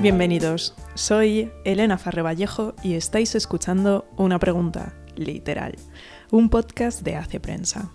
Bienvenidos, 0.00 0.76
soy 0.94 1.50
Elena 1.64 1.98
Farre 1.98 2.22
Vallejo 2.22 2.72
y 2.84 2.94
estáis 2.94 3.34
escuchando 3.34 4.08
Una 4.16 4.38
Pregunta, 4.38 4.94
literal, 5.16 5.74
un 6.30 6.50
podcast 6.50 7.02
de 7.02 7.16
Hace 7.16 7.40
Prensa. 7.40 7.90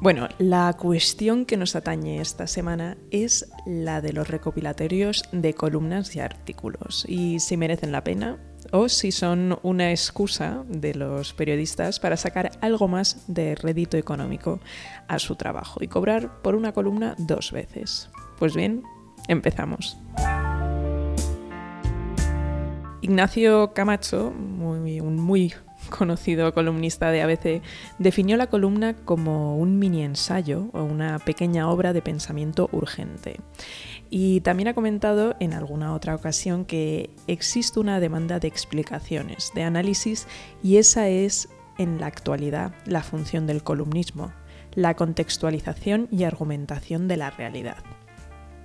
Bueno, 0.00 0.28
la 0.38 0.72
cuestión 0.76 1.46
que 1.46 1.56
nos 1.56 1.76
atañe 1.76 2.20
esta 2.20 2.48
semana 2.48 2.98
es 3.12 3.48
la 3.66 4.00
de 4.00 4.12
los 4.12 4.26
recopilatorios 4.26 5.22
de 5.30 5.54
columnas 5.54 6.16
y 6.16 6.20
artículos 6.20 7.04
y 7.06 7.38
si 7.38 7.56
merecen 7.56 7.92
la 7.92 8.02
pena 8.02 8.38
o 8.72 8.88
si 8.88 9.12
son 9.12 9.58
una 9.62 9.90
excusa 9.90 10.64
de 10.68 10.94
los 10.94 11.32
periodistas 11.32 12.00
para 12.00 12.16
sacar 12.16 12.52
algo 12.60 12.88
más 12.88 13.24
de 13.26 13.54
rédito 13.54 13.96
económico 13.96 14.60
a 15.08 15.18
su 15.18 15.36
trabajo 15.36 15.82
y 15.82 15.88
cobrar 15.88 16.42
por 16.42 16.54
una 16.54 16.72
columna 16.72 17.14
dos 17.18 17.52
veces. 17.52 18.10
Pues 18.38 18.54
bien, 18.54 18.82
empezamos. 19.28 19.96
Ignacio 23.00 23.72
Camacho, 23.74 24.28
un 24.28 25.16
muy 25.16 25.54
conocido 25.90 26.52
columnista 26.54 27.10
de 27.10 27.22
ABC, 27.22 27.62
definió 27.98 28.36
la 28.36 28.48
columna 28.48 28.94
como 28.94 29.56
un 29.56 29.78
mini 29.78 30.02
ensayo 30.02 30.68
o 30.72 30.82
una 30.82 31.18
pequeña 31.18 31.70
obra 31.70 31.92
de 31.92 32.02
pensamiento 32.02 32.68
urgente. 32.72 33.40
Y 34.10 34.40
también 34.40 34.68
ha 34.68 34.74
comentado 34.74 35.36
en 35.40 35.52
alguna 35.52 35.94
otra 35.94 36.14
ocasión 36.14 36.64
que 36.64 37.10
existe 37.26 37.78
una 37.80 38.00
demanda 38.00 38.38
de 38.38 38.48
explicaciones, 38.48 39.52
de 39.54 39.64
análisis, 39.64 40.26
y 40.62 40.76
esa 40.76 41.08
es 41.08 41.48
en 41.76 42.00
la 42.00 42.06
actualidad 42.06 42.72
la 42.86 43.02
función 43.02 43.46
del 43.46 43.62
columnismo, 43.62 44.32
la 44.74 44.94
contextualización 44.94 46.08
y 46.10 46.24
argumentación 46.24 47.08
de 47.08 47.16
la 47.16 47.30
realidad. 47.30 47.76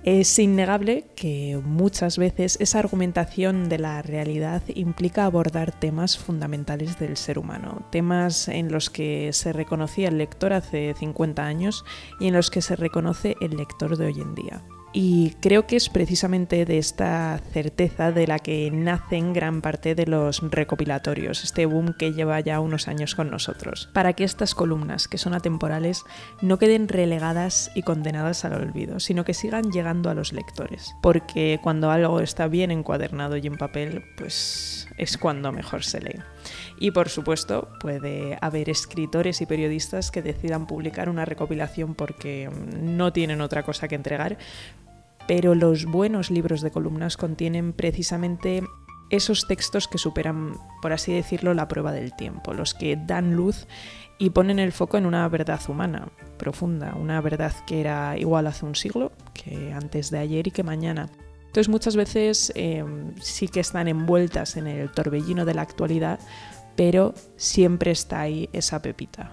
Es 0.04 0.38
innegable 0.38 1.06
que 1.16 1.58
muchas 1.64 2.18
veces 2.18 2.58
esa 2.60 2.78
argumentación 2.78 3.70
de 3.70 3.78
la 3.78 4.02
realidad 4.02 4.62
implica 4.74 5.24
abordar 5.24 5.72
temas 5.72 6.18
fundamentales 6.18 6.98
del 6.98 7.16
ser 7.16 7.38
humano, 7.38 7.86
temas 7.90 8.48
en 8.48 8.70
los 8.70 8.90
que 8.90 9.32
se 9.32 9.54
reconocía 9.54 10.08
el 10.08 10.18
lector 10.18 10.52
hace 10.52 10.92
50 10.92 11.46
años 11.46 11.86
y 12.20 12.28
en 12.28 12.34
los 12.34 12.50
que 12.50 12.60
se 12.60 12.76
reconoce 12.76 13.36
el 13.40 13.56
lector 13.56 13.96
de 13.96 14.04
hoy 14.04 14.20
en 14.20 14.34
día. 14.34 14.62
Y 14.96 15.30
creo 15.40 15.66
que 15.66 15.74
es 15.74 15.88
precisamente 15.88 16.64
de 16.64 16.78
esta 16.78 17.40
certeza 17.52 18.12
de 18.12 18.28
la 18.28 18.38
que 18.38 18.70
nacen 18.70 19.32
gran 19.32 19.60
parte 19.60 19.96
de 19.96 20.06
los 20.06 20.40
recopilatorios, 20.40 21.42
este 21.42 21.66
boom 21.66 21.94
que 21.98 22.12
lleva 22.12 22.38
ya 22.38 22.60
unos 22.60 22.86
años 22.86 23.16
con 23.16 23.28
nosotros, 23.28 23.90
para 23.92 24.12
que 24.12 24.22
estas 24.22 24.54
columnas, 24.54 25.08
que 25.08 25.18
son 25.18 25.34
atemporales, 25.34 26.04
no 26.42 26.60
queden 26.60 26.86
relegadas 26.86 27.72
y 27.74 27.82
condenadas 27.82 28.44
al 28.44 28.52
olvido, 28.52 29.00
sino 29.00 29.24
que 29.24 29.34
sigan 29.34 29.72
llegando 29.72 30.10
a 30.10 30.14
los 30.14 30.32
lectores. 30.32 30.94
Porque 31.02 31.58
cuando 31.60 31.90
algo 31.90 32.20
está 32.20 32.46
bien 32.46 32.70
encuadernado 32.70 33.36
y 33.36 33.48
en 33.48 33.56
papel, 33.56 34.04
pues 34.16 34.86
es 34.96 35.18
cuando 35.18 35.50
mejor 35.50 35.82
se 35.82 36.02
lee. 36.02 36.20
Y 36.78 36.92
por 36.92 37.08
supuesto, 37.08 37.68
puede 37.80 38.38
haber 38.40 38.70
escritores 38.70 39.40
y 39.40 39.46
periodistas 39.46 40.12
que 40.12 40.22
decidan 40.22 40.68
publicar 40.68 41.08
una 41.08 41.24
recopilación 41.24 41.96
porque 41.96 42.48
no 42.80 43.12
tienen 43.12 43.40
otra 43.40 43.64
cosa 43.64 43.88
que 43.88 43.96
entregar, 43.96 44.38
pero 45.26 45.54
los 45.54 45.86
buenos 45.86 46.30
libros 46.30 46.60
de 46.60 46.70
columnas 46.70 47.16
contienen 47.16 47.72
precisamente 47.72 48.62
esos 49.10 49.46
textos 49.46 49.88
que 49.88 49.98
superan, 49.98 50.56
por 50.82 50.92
así 50.92 51.12
decirlo, 51.12 51.54
la 51.54 51.68
prueba 51.68 51.92
del 51.92 52.14
tiempo, 52.14 52.52
los 52.52 52.74
que 52.74 52.96
dan 52.96 53.34
luz 53.34 53.66
y 54.18 54.30
ponen 54.30 54.58
el 54.58 54.72
foco 54.72 54.96
en 54.96 55.06
una 55.06 55.28
verdad 55.28 55.60
humana, 55.68 56.08
profunda, 56.38 56.94
una 56.94 57.20
verdad 57.20 57.52
que 57.66 57.80
era 57.80 58.16
igual 58.18 58.46
hace 58.46 58.64
un 58.64 58.74
siglo, 58.74 59.12
que 59.32 59.72
antes 59.72 60.10
de 60.10 60.18
ayer 60.18 60.46
y 60.46 60.50
que 60.50 60.62
mañana. 60.62 61.10
Entonces 61.46 61.68
muchas 61.68 61.96
veces 61.96 62.52
em, 62.56 63.14
sí 63.20 63.48
que 63.48 63.60
están 63.60 63.88
envueltas 63.88 64.56
en 64.56 64.66
el 64.66 64.90
torbellino 64.90 65.44
de 65.44 65.54
la 65.54 65.62
actualidad, 65.62 66.18
pero 66.74 67.14
siempre 67.36 67.92
está 67.92 68.20
ahí 68.20 68.48
esa 68.52 68.82
pepita 68.82 69.30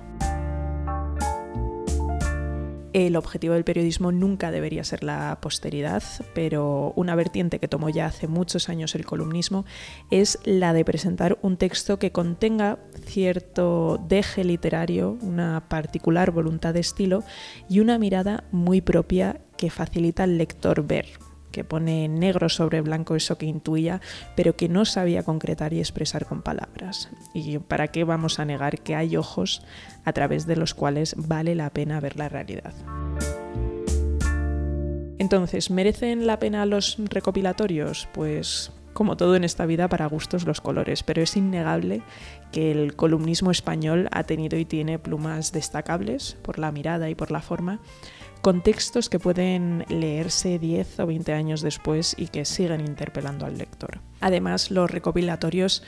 el 2.93 3.15
objetivo 3.15 3.53
del 3.53 3.63
periodismo 3.63 4.11
nunca 4.11 4.51
debería 4.51 4.83
ser 4.83 5.03
la 5.03 5.39
posteridad, 5.41 6.03
pero 6.33 6.93
una 6.95 7.15
vertiente 7.15 7.59
que 7.59 7.67
tomó 7.67 7.89
ya 7.89 8.05
hace 8.05 8.27
muchos 8.27 8.69
años 8.69 8.95
el 8.95 9.05
columnismo 9.05 9.65
es 10.09 10.39
la 10.43 10.73
de 10.73 10.85
presentar 10.85 11.37
un 11.41 11.57
texto 11.57 11.99
que 11.99 12.11
contenga 12.11 12.79
cierto 13.05 14.03
deje 14.07 14.43
literario, 14.43 15.17
una 15.21 15.67
particular 15.69 16.31
voluntad 16.31 16.73
de 16.73 16.81
estilo 16.81 17.23
y 17.69 17.79
una 17.79 17.97
mirada 17.97 18.43
muy 18.51 18.81
propia 18.81 19.41
que 19.57 19.69
facilita 19.69 20.23
al 20.23 20.37
lector 20.37 20.85
ver 20.85 21.07
que 21.51 21.63
pone 21.63 22.07
negro 22.07 22.49
sobre 22.49 22.81
blanco 22.81 23.15
eso 23.15 23.37
que 23.37 23.45
intuía, 23.45 24.01
pero 24.35 24.55
que 24.55 24.69
no 24.69 24.85
sabía 24.85 25.23
concretar 25.23 25.73
y 25.73 25.79
expresar 25.79 26.25
con 26.25 26.41
palabras. 26.41 27.09
¿Y 27.33 27.59
para 27.59 27.89
qué 27.89 28.03
vamos 28.03 28.39
a 28.39 28.45
negar 28.45 28.79
que 28.79 28.95
hay 28.95 29.17
ojos 29.17 29.61
a 30.05 30.13
través 30.13 30.47
de 30.47 30.55
los 30.55 30.73
cuales 30.73 31.15
vale 31.17 31.55
la 31.55 31.69
pena 31.69 31.99
ver 31.99 32.17
la 32.17 32.29
realidad? 32.29 32.73
Entonces, 35.19 35.69
¿merecen 35.69 36.25
la 36.25 36.39
pena 36.39 36.65
los 36.65 36.97
recopilatorios? 36.97 38.07
Pues 38.11 38.71
como 38.93 39.17
todo 39.17 39.35
en 39.35 39.43
esta 39.43 39.65
vida, 39.65 39.87
para 39.87 40.05
gustos 40.05 40.45
los 40.45 40.61
colores, 40.61 41.03
pero 41.03 41.21
es 41.21 41.37
innegable 41.37 42.01
que 42.51 42.71
el 42.71 42.95
columnismo 42.95 43.51
español 43.51 44.09
ha 44.11 44.23
tenido 44.23 44.57
y 44.57 44.65
tiene 44.65 44.99
plumas 44.99 45.51
destacables 45.51 46.37
por 46.41 46.59
la 46.59 46.71
mirada 46.71 47.09
y 47.09 47.15
por 47.15 47.31
la 47.31 47.41
forma, 47.41 47.79
contextos 48.41 49.09
que 49.09 49.19
pueden 49.19 49.85
leerse 49.87 50.59
10 50.59 50.99
o 50.99 51.07
20 51.07 51.33
años 51.33 51.61
después 51.61 52.15
y 52.17 52.27
que 52.27 52.45
siguen 52.45 52.81
interpelando 52.81 53.45
al 53.45 53.57
lector. 53.57 54.01
Además, 54.19 54.71
los 54.71 54.89
recopilatorios 54.89 55.83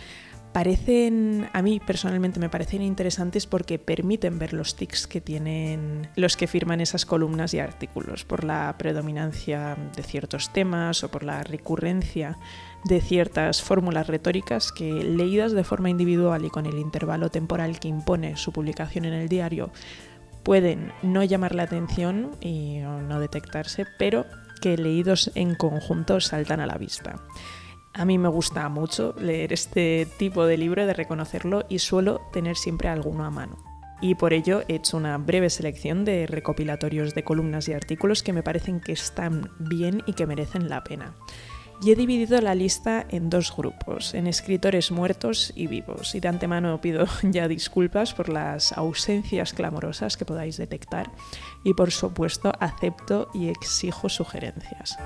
parecen, 0.54 1.50
a 1.52 1.62
mí 1.64 1.80
personalmente 1.80 2.40
me 2.40 2.48
parecen 2.48 2.84
interesantes 2.84 3.48
porque 3.48 3.80
permiten 3.80 4.38
ver 4.38 4.54
los 4.54 4.76
tics 4.76 5.08
que 5.08 5.20
tienen 5.20 6.08
los 6.16 6.38
que 6.38 6.48
firman 6.48 6.80
esas 6.80 7.06
columnas 7.06 7.54
y 7.56 7.60
artículos, 7.60 8.24
por 8.24 8.44
la 8.44 8.76
predominancia 8.78 9.76
de 9.96 10.04
ciertos 10.04 10.54
temas 10.54 11.04
o 11.04 11.10
por 11.10 11.24
la 11.24 11.44
recurrencia 11.44 12.38
de 12.86 13.02
ciertas 13.02 13.62
fórmulas 13.62 14.08
retóricas 14.08 14.72
que, 14.72 14.92
leídas 14.92 15.54
de 15.54 15.64
forma 15.64 15.90
individual 15.90 16.46
y 16.46 16.50
con 16.50 16.68
el 16.68 16.78
intervalo 16.78 17.30
temporal 17.30 17.80
que 17.80 17.88
impone 17.88 18.38
su 18.38 18.52
publicación 18.54 19.06
en 19.06 19.14
el 19.14 19.30
diario, 19.30 19.72
pueden 20.44 20.92
no 21.02 21.24
llamar 21.24 21.56
la 21.56 21.64
atención 21.64 22.32
y 22.42 22.80
no 22.80 23.20
detectarse, 23.20 23.86
pero 23.98 24.26
que 24.62 24.78
leídos 24.78 25.32
en 25.36 25.56
conjunto 25.56 26.20
saltan 26.20 26.60
a 26.60 26.68
la 26.68 26.78
vista. 26.78 27.20
A 27.94 28.06
mí 28.06 28.18
me 28.18 28.30
gusta 28.30 28.68
mucho 28.70 29.14
leer 29.20 29.54
este 29.54 30.08
tipo 30.18 30.46
de 30.46 30.58
libro, 30.58 30.86
de 30.86 30.94
reconocerlo, 30.94 31.66
y 31.70 31.80
suelo 31.80 32.22
tener 32.32 32.56
siempre 32.56 32.90
alguno 32.90 33.24
a 33.26 33.30
mano. 33.30 33.58
Y 34.02 34.16
por 34.16 34.34
ello 34.34 34.64
he 34.68 34.76
hecho 34.76 34.98
una 34.98 35.18
breve 35.18 35.50
selección 35.50 36.04
de 36.04 36.28
recopilatorios 36.28 37.14
de 37.16 37.24
columnas 37.24 37.70
y 37.70 37.74
artículos 37.74 38.24
que 38.24 38.34
me 38.34 38.44
parecen 38.44 38.82
que 38.82 38.92
están 38.92 39.52
bien 39.60 40.02
y 40.06 40.14
que 40.14 40.28
merecen 40.28 40.68
la 40.70 40.84
pena 40.84 41.14
y 41.84 41.92
he 41.92 41.96
dividido 41.96 42.40
la 42.40 42.56
lista 42.56 43.06
en 43.10 43.30
dos 43.30 43.54
grupos, 43.56 44.14
en 44.14 44.28
escritores 44.28 44.92
muertos 44.92 45.52
y 45.56 45.68
vivos. 45.68 46.16
Y 46.16 46.22
de 46.22 46.30
antemano 46.30 46.80
pido 46.80 47.06
ya 47.24 47.48
disculpas 47.48 48.14
por 48.14 48.30
las 48.30 48.72
ausencias 48.74 49.54
clamorosas 49.54 50.16
que 50.16 50.26
podáis 50.26 50.58
detectar 50.58 51.12
y 51.64 51.74
por 51.74 51.92
supuesto 51.92 52.54
acepto 52.60 53.30
y 53.34 53.50
exijo 53.50 54.08
sugerencias. 54.08 54.98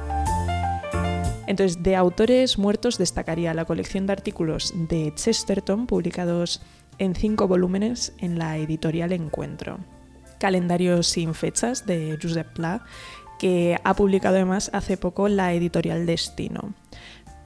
Entonces, 1.47 1.81
de 1.81 1.95
autores 1.95 2.57
muertos 2.57 2.97
destacaría 2.97 3.53
la 3.53 3.65
colección 3.65 4.05
de 4.05 4.13
artículos 4.13 4.73
de 4.75 5.13
Chesterton 5.15 5.87
publicados 5.87 6.61
en 6.99 7.15
cinco 7.15 7.47
volúmenes 7.47 8.13
en 8.19 8.37
la 8.37 8.57
editorial 8.57 9.13
Encuentro. 9.13 9.79
Calendarios 10.39 11.07
sin 11.07 11.33
fechas 11.33 11.85
de 11.85 12.19
Josep 12.21 12.53
Pla 12.53 12.85
que 13.39 13.79
ha 13.83 13.93
publicado 13.93 14.35
además 14.35 14.69
hace 14.73 14.97
poco 14.97 15.27
la 15.27 15.53
editorial 15.53 16.05
Destino. 16.05 16.73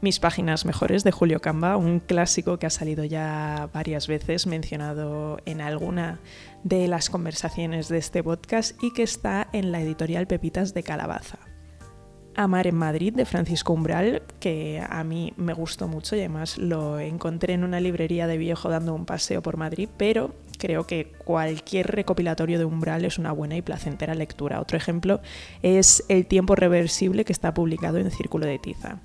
Mis 0.01 0.19
páginas 0.19 0.65
mejores 0.65 1.03
de 1.03 1.11
Julio 1.11 1.41
Camba, 1.41 1.77
un 1.77 1.99
clásico 1.99 2.57
que 2.57 2.65
ha 2.65 2.71
salido 2.71 3.03
ya 3.03 3.69
varias 3.71 4.07
veces, 4.07 4.47
mencionado 4.47 5.37
en 5.45 5.61
alguna 5.61 6.19
de 6.63 6.87
las 6.87 7.11
conversaciones 7.11 7.87
de 7.87 7.99
este 7.99 8.23
podcast 8.23 8.81
y 8.81 8.93
que 8.93 9.03
está 9.03 9.47
en 9.53 9.71
la 9.71 9.79
editorial 9.79 10.25
Pepitas 10.25 10.73
de 10.73 10.81
Calabaza. 10.81 11.37
Amar 12.35 12.65
en 12.65 12.75
Madrid 12.75 13.13
de 13.13 13.25
Francisco 13.25 13.73
Umbral, 13.73 14.23
que 14.39 14.81
a 14.89 15.03
mí 15.03 15.33
me 15.37 15.53
gustó 15.53 15.87
mucho 15.87 16.15
y 16.15 16.19
además 16.19 16.57
lo 16.57 16.99
encontré 16.99 17.53
en 17.53 17.63
una 17.63 17.79
librería 17.79 18.25
de 18.25 18.37
viejo 18.37 18.69
dando 18.69 18.95
un 18.95 19.05
paseo 19.05 19.43
por 19.43 19.57
Madrid, 19.57 19.89
pero 19.97 20.33
creo 20.61 20.85
que 20.85 21.11
cualquier 21.25 21.87
recopilatorio 21.87 22.59
de 22.59 22.65
Umbral 22.65 23.03
es 23.03 23.17
una 23.17 23.31
buena 23.31 23.57
y 23.57 23.63
placentera 23.63 24.13
lectura. 24.13 24.61
Otro 24.61 24.77
ejemplo 24.77 25.19
es 25.63 26.03
El 26.07 26.27
tiempo 26.27 26.55
reversible 26.55 27.25
que 27.25 27.33
está 27.33 27.53
publicado 27.53 27.97
en 27.97 28.11
Círculo 28.11 28.45
de 28.45 28.59
Tiza. 28.59 28.99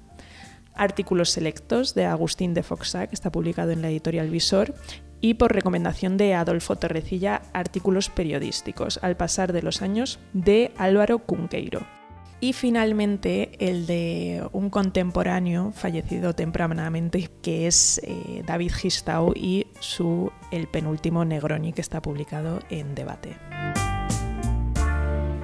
Artículos 0.74 1.30
selectos 1.30 1.94
de 1.94 2.04
Agustín 2.04 2.52
de 2.52 2.62
Foxá, 2.62 3.06
que 3.06 3.14
está 3.14 3.32
publicado 3.32 3.70
en 3.70 3.80
la 3.80 3.88
editorial 3.88 4.28
Visor, 4.28 4.74
y 5.22 5.34
por 5.34 5.54
recomendación 5.54 6.18
de 6.18 6.34
Adolfo 6.34 6.76
Torrecilla 6.76 7.40
artículos 7.54 8.10
periodísticos 8.10 9.00
al 9.02 9.16
pasar 9.16 9.54
de 9.54 9.62
los 9.62 9.80
años 9.80 10.18
de 10.34 10.72
Álvaro 10.76 11.20
Cunqueiro. 11.20 11.95
Y 12.38 12.52
finalmente 12.52 13.52
el 13.58 13.86
de 13.86 14.46
un 14.52 14.68
contemporáneo 14.68 15.72
fallecido 15.72 16.34
tempranamente 16.34 17.30
que 17.42 17.66
es 17.66 17.98
eh, 18.04 18.42
David 18.46 18.72
Gistau 18.72 19.32
y 19.34 19.68
su 19.80 20.30
El 20.50 20.68
penúltimo 20.68 21.24
Negroni 21.24 21.72
que 21.72 21.80
está 21.80 22.02
publicado 22.02 22.60
en 22.68 22.94
Debate. 22.94 23.36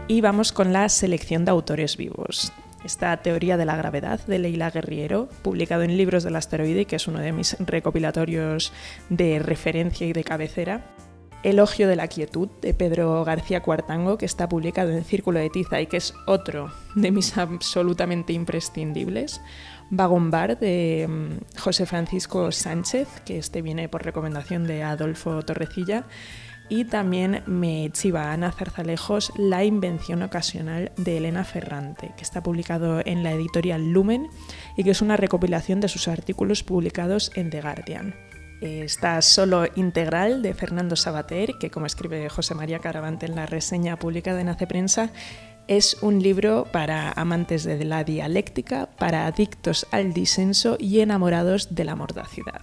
Y 0.06 0.20
vamos 0.20 0.52
con 0.52 0.74
la 0.74 0.90
selección 0.90 1.46
de 1.46 1.52
autores 1.52 1.96
vivos. 1.96 2.52
Esta 2.84 3.16
teoría 3.18 3.56
de 3.56 3.64
la 3.64 3.76
gravedad 3.76 4.20
de 4.26 4.38
Leila 4.40 4.70
Guerriero, 4.70 5.28
publicado 5.42 5.84
en 5.84 5.96
Libros 5.96 6.24
del 6.24 6.36
Asteroide, 6.36 6.84
que 6.84 6.96
es 6.96 7.06
uno 7.06 7.20
de 7.20 7.32
mis 7.32 7.56
recopilatorios 7.60 8.72
de 9.08 9.38
referencia 9.38 10.06
y 10.06 10.12
de 10.12 10.24
cabecera. 10.24 10.84
Elogio 11.42 11.88
de 11.88 11.96
la 11.96 12.08
quietud 12.08 12.48
de 12.60 12.72
Pedro 12.74 13.24
García 13.24 13.62
Cuartango, 13.62 14.16
que 14.18 14.26
está 14.26 14.48
publicado 14.48 14.90
en 14.90 15.04
Círculo 15.04 15.40
de 15.40 15.50
Tiza 15.50 15.80
y 15.80 15.86
que 15.86 15.96
es 15.96 16.14
otro 16.26 16.72
de 16.94 17.10
mis 17.10 17.36
absolutamente 17.36 18.32
imprescindibles. 18.32 19.40
Vagombar 19.90 20.58
de 20.58 21.06
mm, 21.08 21.58
José 21.58 21.86
Francisco 21.86 22.52
Sánchez, 22.52 23.08
que 23.24 23.38
este 23.38 23.60
viene 23.60 23.88
por 23.88 24.04
recomendación 24.04 24.66
de 24.66 24.82
Adolfo 24.82 25.42
Torrecilla 25.42 26.06
y 26.68 26.84
también 26.84 27.42
me 27.46 27.90
chiva 27.92 28.32
Ana 28.32 28.50
Zarzalejos 28.50 29.32
La 29.36 29.64
invención 29.64 30.22
ocasional 30.22 30.92
de 30.96 31.18
Elena 31.18 31.44
Ferrante, 31.44 32.12
que 32.16 32.22
está 32.22 32.42
publicado 32.42 33.02
en 33.04 33.22
la 33.22 33.32
editorial 33.32 33.92
Lumen 33.92 34.28
y 34.76 34.84
que 34.84 34.92
es 34.92 35.02
una 35.02 35.18
recopilación 35.18 35.80
de 35.80 35.88
sus 35.88 36.08
artículos 36.08 36.62
publicados 36.62 37.30
en 37.34 37.50
The 37.50 37.60
Guardian. 37.60 38.31
Está 38.62 39.20
solo 39.22 39.64
integral 39.74 40.40
de 40.40 40.54
Fernando 40.54 40.94
Sabater, 40.94 41.58
que 41.58 41.68
como 41.68 41.86
escribe 41.86 42.28
José 42.28 42.54
María 42.54 42.78
Caravante 42.78 43.26
en 43.26 43.34
la 43.34 43.44
reseña 43.44 43.98
publicada 43.98 44.40
en 44.40 44.48
Hace 44.48 44.68
Prensa, 44.68 45.10
es 45.66 46.00
un 46.00 46.22
libro 46.22 46.68
para 46.70 47.10
amantes 47.10 47.64
de 47.64 47.84
la 47.84 48.04
dialéctica, 48.04 48.88
para 48.98 49.26
adictos 49.26 49.88
al 49.90 50.12
disenso 50.12 50.76
y 50.78 51.00
enamorados 51.00 51.74
de 51.74 51.84
la 51.84 51.96
mordacidad. 51.96 52.60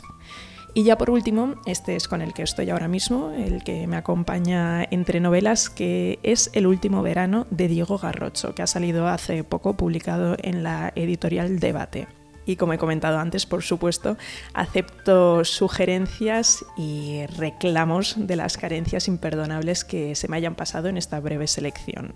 Y 0.74 0.84
ya 0.84 0.98
por 0.98 1.10
último, 1.10 1.56
este 1.66 1.98
es 1.98 2.08
con 2.08 2.22
el 2.22 2.34
que 2.34 2.44
estoy 2.44 2.70
ahora 2.70 2.88
mismo, 2.88 3.32
el 3.32 3.66
que 3.66 3.86
me 3.86 3.98
acompaña 3.98 4.86
entre 4.92 5.20
novelas, 5.20 5.70
que 5.70 6.20
es 6.24 6.50
El 6.54 6.66
último 6.66 7.04
verano 7.04 7.46
de 7.50 7.68
Diego 7.68 7.98
Garrocho, 7.98 8.56
que 8.56 8.62
ha 8.62 8.68
salido 8.68 9.10
hace 9.10 9.44
poco 9.44 9.76
publicado 9.76 10.38
en 10.40 10.64
la 10.64 10.94
editorial 10.96 11.60
Debate. 11.60 12.08
Y 12.50 12.56
como 12.56 12.74
he 12.74 12.80
comentado 12.80 13.20
antes, 13.20 13.46
por 13.46 13.62
supuesto, 13.62 14.18
acepto 14.56 15.46
sugerencias 15.46 16.66
y 16.76 17.28
reclamos 17.38 18.16
de 18.18 18.36
las 18.36 18.58
carencias 18.58 19.08
imperdonables 19.08 19.86
que 19.86 20.16
se 20.16 20.28
me 20.28 20.38
hayan 20.38 20.56
pasado 20.56 20.88
en 20.88 20.98
esta 20.98 21.20
breve 21.20 21.46
selección. 21.46 22.16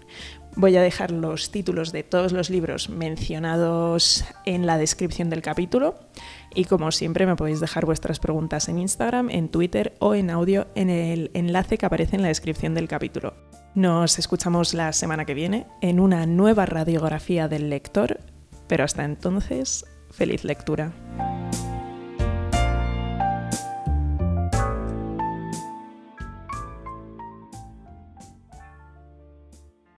Voy 0.56 0.76
a 0.76 0.82
dejar 0.82 1.12
los 1.12 1.52
títulos 1.52 1.92
de 1.92 2.02
todos 2.02 2.32
los 2.32 2.50
libros 2.50 2.90
mencionados 2.90 4.26
en 4.48 4.66
la 4.66 4.80
descripción 4.80 5.30
del 5.30 5.44
capítulo 5.44 6.00
y 6.56 6.66
como 6.66 6.92
siempre 6.92 7.28
me 7.28 7.36
podéis 7.36 7.60
dejar 7.60 7.86
vuestras 7.86 8.20
preguntas 8.20 8.70
en 8.70 8.80
Instagram, 8.80 9.30
en 9.30 9.50
Twitter 9.50 9.94
o 10.00 10.16
en 10.16 10.32
audio 10.32 10.66
en 10.74 10.90
el 10.90 11.30
enlace 11.36 11.78
que 11.78 11.86
aparece 11.86 12.16
en 12.16 12.24
la 12.24 12.30
descripción 12.30 12.74
del 12.74 12.88
capítulo. 12.88 13.36
Nos 13.76 14.18
escuchamos 14.18 14.74
la 14.74 14.94
semana 14.94 15.26
que 15.26 15.36
viene 15.36 15.68
en 15.82 16.00
una 16.00 16.26
nueva 16.26 16.66
radiografía 16.66 17.48
del 17.48 17.70
lector, 17.70 18.20
pero 18.68 18.84
hasta 18.84 19.06
entonces, 19.06 19.86
feliz 20.14 20.44
lectura. 20.44 20.92